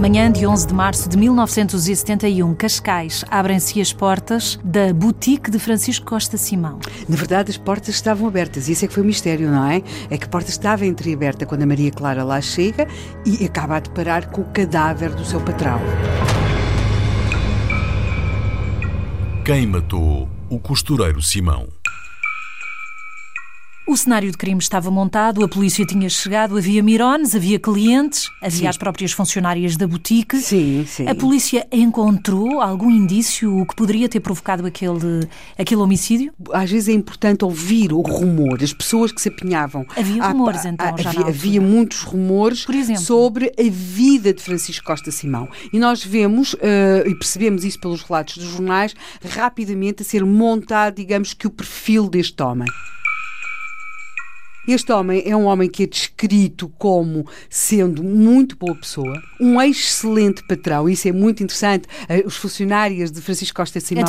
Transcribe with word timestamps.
Manhã 0.00 0.32
de 0.32 0.46
11 0.46 0.68
de 0.68 0.72
março 0.72 1.10
de 1.10 1.18
1971, 1.18 2.54
Cascais, 2.54 3.22
abrem-se 3.30 3.82
as 3.82 3.92
portas 3.92 4.58
da 4.64 4.94
boutique 4.94 5.50
de 5.50 5.58
Francisco 5.58 6.06
Costa 6.06 6.38
Simão. 6.38 6.78
Na 7.06 7.16
verdade, 7.16 7.50
as 7.50 7.58
portas 7.58 7.96
estavam 7.96 8.26
abertas, 8.26 8.66
isso 8.70 8.82
é 8.82 8.88
que 8.88 8.94
foi 8.94 9.02
o 9.02 9.06
mistério, 9.06 9.50
não 9.50 9.68
é? 9.68 9.82
É 10.08 10.16
que 10.16 10.24
a 10.24 10.28
porta 10.28 10.48
estava 10.48 10.86
entreaberta 10.86 11.44
quando 11.44 11.64
a 11.64 11.66
Maria 11.66 11.90
Clara 11.90 12.24
lá 12.24 12.40
chega 12.40 12.88
e 13.26 13.44
acaba 13.44 13.76
a 13.76 13.80
deparar 13.80 14.30
com 14.30 14.40
o 14.40 14.44
cadáver 14.46 15.14
do 15.14 15.22
seu 15.22 15.38
patrão. 15.38 15.78
Quem 19.44 19.66
matou 19.66 20.30
o 20.48 20.58
costureiro 20.58 21.20
Simão? 21.20 21.68
O 23.86 23.96
cenário 23.96 24.30
de 24.30 24.36
crime 24.36 24.60
estava 24.60 24.90
montado, 24.90 25.42
a 25.42 25.48
polícia 25.48 25.84
tinha 25.84 26.08
chegado, 26.08 26.56
havia 26.56 26.82
mirones, 26.82 27.34
havia 27.34 27.58
clientes, 27.58 28.30
havia 28.40 28.58
sim. 28.58 28.66
as 28.68 28.76
próprias 28.76 29.10
funcionárias 29.10 29.76
da 29.76 29.86
boutique. 29.86 30.38
Sim, 30.38 30.84
sim. 30.86 31.08
A 31.08 31.14
polícia 31.14 31.66
encontrou 31.72 32.60
algum 32.60 32.90
indício 32.90 33.66
que 33.66 33.74
poderia 33.74 34.08
ter 34.08 34.20
provocado 34.20 34.64
aquele, 34.64 35.28
aquele 35.58 35.80
homicídio? 35.80 36.32
Às 36.52 36.70
vezes 36.70 36.88
é 36.88 36.92
importante 36.92 37.44
ouvir 37.44 37.92
o 37.92 38.00
rumor, 38.00 38.62
as 38.62 38.72
pessoas 38.72 39.10
que 39.10 39.20
se 39.20 39.28
apinhavam. 39.28 39.84
Havia 39.96 40.24
rumores, 40.24 40.64
então, 40.64 40.96
já 40.98 41.10
havia, 41.10 41.26
havia 41.26 41.60
muitos 41.60 42.02
rumores 42.02 42.66
sobre 42.98 43.52
a 43.58 43.70
vida 43.70 44.32
de 44.32 44.42
Francisco 44.42 44.84
Costa 44.84 45.10
Simão. 45.10 45.48
E 45.72 45.78
nós 45.80 46.04
vemos, 46.04 46.52
uh, 46.54 47.08
e 47.08 47.14
percebemos 47.16 47.64
isso 47.64 47.80
pelos 47.80 48.02
relatos 48.02 48.36
dos 48.36 48.46
jornais, 48.46 48.94
rapidamente 49.24 50.02
a 50.02 50.04
ser 50.04 50.24
montado, 50.24 50.96
digamos 50.96 51.32
que, 51.34 51.46
o 51.46 51.50
perfil 51.50 52.08
deste 52.08 52.40
homem. 52.42 52.68
Este 54.72 54.92
homem 54.92 55.24
é 55.26 55.34
um 55.34 55.46
homem 55.46 55.68
que 55.68 55.82
é 55.82 55.86
descrito 55.86 56.68
como 56.78 57.26
sendo 57.48 58.04
muito 58.04 58.56
boa 58.56 58.76
pessoa, 58.76 59.20
um 59.40 59.60
excelente 59.60 60.46
patrão, 60.46 60.88
isso 60.88 61.08
é 61.08 61.12
muito 61.12 61.42
interessante. 61.42 61.88
Eh, 62.08 62.22
os 62.24 62.36
funcionários 62.36 63.10
de 63.10 63.20
Francisco 63.20 63.56
Costa 63.56 63.80
Simão 63.80 64.04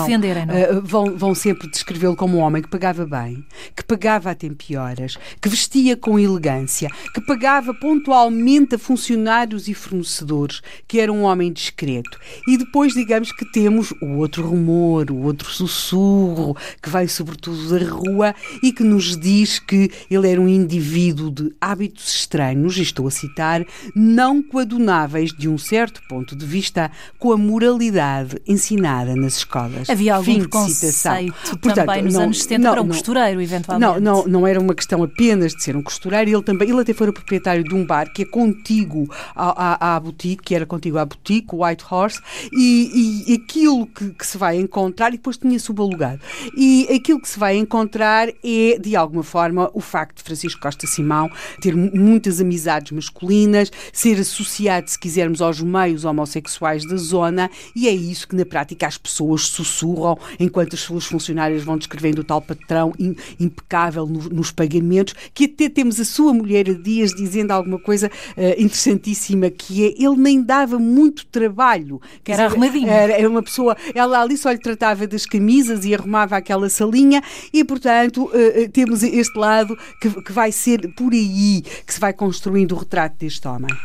é 0.54 0.72
uh, 0.72 0.82
vão, 0.84 1.18
vão 1.18 1.34
sempre 1.34 1.68
descrevê-lo 1.68 2.16
como 2.16 2.38
um 2.38 2.42
homem 2.42 2.62
que 2.62 2.70
pagava 2.70 3.08
bem, 3.08 3.44
que 3.76 3.84
pagava 3.84 4.30
a 4.30 4.36
tempo 4.36 4.64
e 4.70 4.78
horas, 4.78 5.18
que 5.42 5.50
vestia 5.50 5.98
com 5.98 6.20
elegância, 6.20 6.90
que 7.12 7.22
pagava 7.22 7.74
pontualmente 7.74 8.76
a 8.76 8.78
funcionários 8.78 9.68
e 9.68 9.74
fornecedores, 9.74 10.62
que 10.88 11.00
era 11.00 11.12
um 11.12 11.24
homem 11.24 11.52
discreto. 11.52 12.20
E 12.48 12.56
depois, 12.56 12.94
digamos 12.94 13.32
que 13.32 13.52
temos 13.52 13.92
o 14.00 14.18
outro 14.18 14.46
rumor, 14.48 15.10
o 15.10 15.24
outro 15.24 15.50
sussurro, 15.50 16.56
que 16.80 16.90
vai 16.90 17.08
sobretudo 17.08 17.68
da 17.68 17.84
rua 17.84 18.36
e 18.62 18.72
que 18.72 18.84
nos 18.84 19.18
diz 19.18 19.58
que 19.58 19.90
ele 20.08 20.30
era 20.30 20.40
um 20.40 20.51
indivíduo 20.52 21.32
de 21.32 21.54
hábitos 21.60 22.14
estranhos, 22.14 22.78
e 22.78 22.82
estou 22.82 23.08
a 23.08 23.12
citar, 23.12 23.66
não 23.96 24.42
coadunáveis 24.42 25.32
de 25.32 25.48
um 25.48 25.58
certo 25.58 26.02
ponto 26.08 26.36
de 26.36 26.46
vista 26.46 26.92
com 27.18 27.32
a 27.32 27.38
moralidade 27.38 28.38
ensinada 28.48 29.16
nas 29.16 29.38
escolas. 29.38 29.90
Havia 29.90 30.16
algum 30.16 30.26
Fim 30.26 30.40
preconceito 30.40 31.34
Portanto, 31.62 31.76
também 31.76 32.04
nos 32.04 32.14
não, 32.14 32.24
anos 32.24 32.42
70 32.42 32.64
não, 32.64 32.72
para 32.72 32.82
um 32.82 32.86
não, 32.86 32.94
costureiro, 32.94 33.42
eventualmente. 33.42 34.02
Não, 34.02 34.24
não, 34.24 34.28
não 34.28 34.48
era 34.48 34.60
uma 34.60 34.74
questão 34.74 35.04
apenas 35.04 35.54
de 35.54 35.64
ser 35.64 35.76
um 35.76 35.84
costureiro, 35.84 36.30
ele 36.30 36.44
também, 36.44 36.70
ele 36.70 36.82
até 36.82 36.94
foi 36.94 37.12
proprietário 37.12 37.64
de 37.64 37.74
um 37.74 37.86
bar 37.86 38.12
que 38.12 38.24
é 38.24 38.26
contíguo 38.26 39.08
à, 39.36 39.92
à, 39.92 39.96
à 39.96 40.00
boutique, 40.00 40.44
que 40.44 40.56
era 40.56 40.66
contíguo 40.66 40.98
à 40.98 41.06
boutique, 41.06 41.48
White 41.54 41.84
Horse, 41.90 42.22
e, 42.52 43.24
e 43.28 43.34
aquilo 43.36 43.86
que, 43.88 44.10
que, 44.12 44.26
se 44.26 44.38
vai 44.38 44.58
encontrar, 44.58 45.10
e 45.10 45.18
depois 45.18 45.38
tinha 45.38 45.60
subalugado, 45.60 46.22
e 46.56 46.88
aquilo 46.94 47.22
que 47.22 47.30
se 47.30 47.40
vai 47.40 47.58
encontrar 47.58 48.30
é, 48.30 48.78
de 48.80 48.96
alguma 48.96 49.24
forma, 49.24 49.70
o 49.74 49.82
facto 49.82 50.18
de 50.18 50.24
Francisco 50.42 50.62
Costa 50.62 50.88
Simão, 50.88 51.30
ter 51.60 51.76
muitas 51.76 52.42
amizades 52.42 52.92
masculinas, 52.92 53.72
ser 53.94 54.20
associado, 54.20 54.90
se 54.90 54.98
quisermos, 54.98 55.42
aos 55.42 55.62
meios 55.62 56.04
homossexuais 56.04 56.86
da 56.88 56.96
zona, 56.96 57.50
e 57.76 57.88
é 57.88 57.92
isso 57.92 58.28
que 58.28 58.36
na 58.36 58.46
prática 58.46 58.88
as 58.88 58.98
pessoas 58.98 59.44
sussurram 59.48 60.18
enquanto 60.40 60.74
as 60.74 60.80
suas 60.80 61.06
funcionárias 61.06 61.64
vão 61.64 61.78
descrevendo 61.78 62.20
o 62.20 62.24
tal 62.24 62.42
patrão 62.42 62.94
impecável 63.40 64.06
no, 64.06 64.30
nos 64.30 64.52
pagamentos, 64.52 65.14
que 65.34 65.46
até 65.46 65.70
temos 65.70 66.00
a 66.00 66.06
sua 66.06 66.34
mulher 66.34 66.70
a 66.70 66.74
dias 66.74 67.12
dizendo 67.12 67.52
alguma 67.52 67.80
coisa 67.80 68.08
uh, 68.08 68.62
interessantíssima, 68.62 69.50
que 69.50 69.86
é 69.86 69.94
ele 70.02 70.18
nem 70.18 70.42
dava 70.42 70.80
muito 70.80 71.26
trabalho. 71.28 72.02
Que 72.24 72.32
era 72.32 72.46
arrumadinho. 72.46 72.90
Era, 72.90 73.14
era 73.14 73.30
uma 73.30 73.44
pessoa, 73.44 73.78
ela 73.94 74.22
ali 74.22 74.38
só 74.38 74.52
lhe 74.52 74.58
tratava 74.58 75.06
das 75.06 75.26
camisas 75.26 75.86
e 75.86 75.94
arrumava 75.94 76.36
aquela 76.36 76.70
salinha, 76.70 77.22
e 77.54 77.64
portanto 77.64 78.26
uh, 78.26 78.70
temos 78.72 79.04
este 79.04 79.38
lado 79.38 79.78
que, 80.02 80.21
que 80.22 80.32
vai 80.32 80.52
ser 80.52 80.94
por 80.94 81.14
aí 81.14 81.62
que 81.86 81.94
se 81.94 82.00
vai 82.00 82.14
construindo 82.14 82.74
o 82.74 82.80
retrato 82.80 83.18
deste 83.18 83.48
homem. 83.48 83.76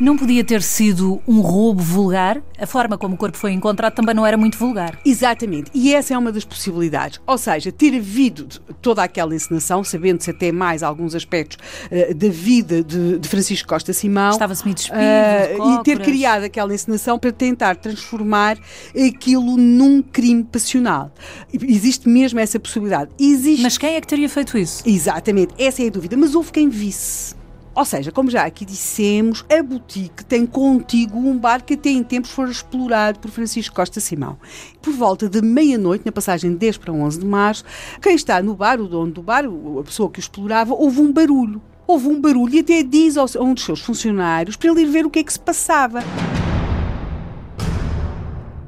Não 0.00 0.16
podia 0.16 0.44
ter 0.44 0.62
sido 0.62 1.20
um 1.26 1.40
roubo 1.40 1.82
vulgar? 1.82 2.40
A 2.56 2.66
forma 2.66 2.96
como 2.96 3.16
o 3.16 3.18
corpo 3.18 3.36
foi 3.36 3.52
encontrado 3.52 3.94
também 3.94 4.14
não 4.14 4.24
era 4.24 4.36
muito 4.36 4.56
vulgar. 4.56 4.96
Exatamente. 5.04 5.72
E 5.74 5.92
essa 5.92 6.14
é 6.14 6.18
uma 6.18 6.30
das 6.30 6.44
possibilidades. 6.44 7.20
Ou 7.26 7.36
seja, 7.36 7.72
ter 7.72 7.96
havido 7.96 8.46
toda 8.80 9.02
aquela 9.02 9.34
encenação, 9.34 9.82
sabendo-se 9.82 10.30
até 10.30 10.52
mais 10.52 10.84
alguns 10.84 11.16
aspectos 11.16 11.58
uh, 11.90 12.14
da 12.14 12.28
vida 12.28 12.82
de, 12.84 13.18
de, 13.18 13.28
Francisco 13.28 13.68
Costa 13.68 13.92
Simão. 13.92 14.30
Estava-se 14.30 14.64
meio 14.64 14.76
despido, 14.76 14.98
uh, 14.98 15.80
E 15.80 15.82
ter 15.82 15.98
criado 16.00 16.44
aquela 16.44 16.72
encenação 16.72 17.18
para 17.18 17.32
tentar 17.32 17.74
transformar 17.74 18.56
aquilo 18.94 19.56
num 19.56 20.00
crime 20.00 20.44
passional. 20.44 21.10
Existe 21.52 22.08
mesmo 22.08 22.38
essa 22.38 22.60
possibilidade. 22.60 23.10
Existe... 23.18 23.62
Mas 23.62 23.76
quem 23.76 23.96
é 23.96 24.00
que 24.00 24.06
teria 24.06 24.28
feito 24.28 24.56
isso? 24.56 24.84
Exatamente. 24.86 25.54
Essa 25.58 25.82
é 25.82 25.88
a 25.88 25.90
dúvida. 25.90 26.16
Mas 26.16 26.36
houve 26.36 26.52
quem 26.52 26.68
visse. 26.68 27.36
Ou 27.78 27.84
seja, 27.84 28.10
como 28.10 28.28
já 28.28 28.44
aqui 28.44 28.64
dissemos, 28.64 29.44
a 29.48 29.62
boutique 29.62 30.24
tem 30.24 30.44
contigo 30.44 31.16
um 31.16 31.38
bar 31.38 31.62
que 31.62 31.74
até 31.74 31.90
em 31.90 32.02
tempos 32.02 32.32
foi 32.32 32.50
explorado 32.50 33.20
por 33.20 33.30
Francisco 33.30 33.72
Costa 33.72 34.00
Simão. 34.00 34.36
Por 34.82 34.92
volta 34.92 35.28
de 35.28 35.40
meia-noite, 35.40 36.04
na 36.04 36.10
passagem 36.10 36.50
de 36.50 36.56
10 36.56 36.78
para 36.78 36.92
11 36.92 37.20
de 37.20 37.24
março, 37.24 37.64
quem 38.02 38.16
está 38.16 38.42
no 38.42 38.56
bar, 38.56 38.80
o 38.80 38.88
dono 38.88 39.12
do 39.12 39.22
bar, 39.22 39.44
a 39.44 39.82
pessoa 39.84 40.10
que 40.10 40.18
o 40.18 40.20
explorava, 40.20 40.74
houve 40.74 41.00
um 41.00 41.12
barulho. 41.12 41.62
Houve 41.86 42.08
um 42.08 42.20
barulho 42.20 42.56
e 42.56 42.58
até 42.58 42.82
diz 42.82 43.16
a 43.16 43.24
um 43.40 43.54
dos 43.54 43.62
seus 43.62 43.78
funcionários 43.78 44.56
para 44.56 44.72
ele 44.72 44.80
ir 44.80 44.86
ver 44.86 45.06
o 45.06 45.10
que 45.10 45.20
é 45.20 45.22
que 45.22 45.32
se 45.32 45.38
passava 45.38 46.02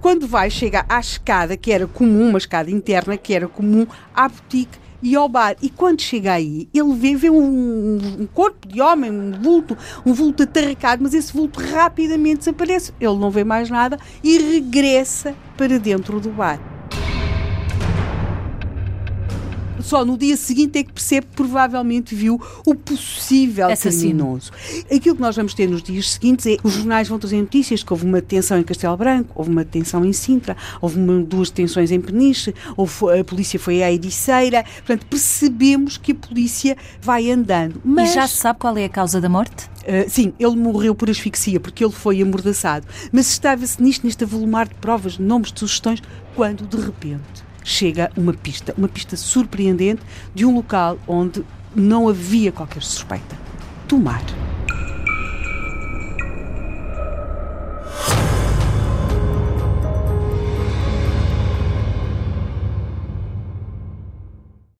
quando 0.00 0.26
vai, 0.26 0.48
chega 0.48 0.86
à 0.88 0.98
escada 0.98 1.56
que 1.58 1.70
era 1.70 1.86
comum, 1.86 2.30
uma 2.30 2.38
escada 2.38 2.70
interna 2.70 3.18
que 3.18 3.34
era 3.34 3.46
comum 3.46 3.86
à 4.14 4.28
boutique 4.28 4.78
e 5.02 5.14
ao 5.16 5.28
bar. 5.28 5.56
E 5.62 5.68
quando 5.68 6.00
chega 6.00 6.32
aí, 6.32 6.68
ele 6.72 6.94
vê, 6.94 7.16
vê 7.16 7.30
um, 7.30 7.98
um, 8.20 8.26
corpo 8.26 8.66
de 8.66 8.80
homem, 8.80 9.10
um 9.10 9.32
vulto, 9.32 9.76
um 10.04 10.12
vulto 10.12 10.42
atarracado, 10.42 11.02
mas 11.02 11.14
esse 11.14 11.32
vulto 11.32 11.60
rapidamente 11.60 12.38
desaparece. 12.38 12.92
Ele 13.00 13.16
não 13.16 13.30
vê 13.30 13.44
mais 13.44 13.70
nada 13.70 13.98
e 14.22 14.38
regressa 14.38 15.34
para 15.56 15.78
dentro 15.78 16.20
do 16.20 16.30
bar. 16.30 16.69
Só 19.82 20.04
no 20.04 20.16
dia 20.16 20.36
seguinte 20.36 20.78
é 20.78 20.84
que 20.84 20.92
percebe 20.92 21.26
que 21.26 21.36
provavelmente 21.36 22.14
viu 22.14 22.40
o 22.64 22.74
possível 22.74 23.68
criminoso. 23.76 24.50
Aquilo 24.94 25.16
que 25.16 25.22
nós 25.22 25.36
vamos 25.36 25.54
ter 25.54 25.68
nos 25.68 25.82
dias 25.82 26.10
seguintes 26.10 26.46
é 26.46 26.56
os 26.62 26.74
jornais 26.74 27.08
vão 27.08 27.18
trazer 27.18 27.40
notícias 27.40 27.82
que 27.82 27.92
houve 27.92 28.04
uma 28.04 28.20
detenção 28.20 28.58
em 28.58 28.62
Castelo 28.62 28.96
Branco, 28.96 29.32
houve 29.34 29.50
uma 29.50 29.64
detenção 29.64 30.04
em 30.04 30.12
Sintra, 30.12 30.56
houve 30.80 30.98
uma, 30.98 31.22
duas 31.22 31.50
detenções 31.50 31.90
em 31.90 32.00
Peniche, 32.00 32.54
houve, 32.76 33.18
a 33.18 33.24
polícia 33.24 33.58
foi 33.58 33.82
à 33.82 33.92
Ericeira. 33.92 34.64
Portanto, 34.76 35.06
percebemos 35.06 35.96
que 35.96 36.12
a 36.12 36.14
polícia 36.14 36.76
vai 37.00 37.30
andando. 37.30 37.80
Mas... 37.84 38.10
E 38.10 38.14
já 38.14 38.26
se 38.26 38.36
sabe 38.36 38.58
qual 38.58 38.76
é 38.76 38.84
a 38.84 38.88
causa 38.88 39.20
da 39.20 39.28
morte? 39.28 39.68
Uh, 39.80 40.08
sim, 40.08 40.32
ele 40.38 40.56
morreu 40.56 40.94
por 40.94 41.08
asfixia, 41.08 41.58
porque 41.58 41.84
ele 41.84 41.92
foi 41.92 42.20
amordaçado. 42.20 42.86
Mas 43.12 43.30
estava-se 43.30 43.82
nisto, 43.82 44.04
neste 44.04 44.24
avolumar 44.24 44.68
de 44.68 44.74
provas, 44.74 45.14
de 45.14 45.22
nomes, 45.22 45.52
de 45.52 45.60
sugestões, 45.60 46.02
quando 46.34 46.66
de 46.66 46.76
repente 46.76 47.49
chega 47.70 48.10
uma 48.16 48.32
pista, 48.32 48.74
uma 48.76 48.88
pista 48.88 49.16
surpreendente 49.16 50.02
de 50.34 50.44
um 50.44 50.54
local 50.54 50.98
onde 51.06 51.44
não 51.74 52.08
havia 52.08 52.50
qualquer 52.50 52.82
suspeita. 52.82 53.38
Tomar. 53.86 54.22